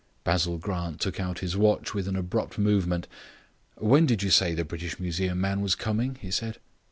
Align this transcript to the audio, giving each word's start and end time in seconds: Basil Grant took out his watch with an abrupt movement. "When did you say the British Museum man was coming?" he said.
Basil 0.23 0.57
Grant 0.57 0.99
took 0.99 1.19
out 1.19 1.37
his 1.41 1.55
watch 1.55 1.93
with 1.93 2.07
an 2.07 2.15
abrupt 2.15 2.57
movement. 2.57 3.07
"When 3.75 4.07
did 4.07 4.23
you 4.23 4.31
say 4.31 4.55
the 4.55 4.65
British 4.65 4.99
Museum 4.99 5.39
man 5.39 5.61
was 5.61 5.75
coming?" 5.75 6.15
he 6.15 6.31
said. 6.31 6.57